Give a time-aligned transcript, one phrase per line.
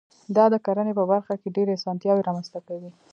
[0.35, 2.91] دا د کرنې په برخه کې ډېرې اسانتیاوي رامنځته کوي.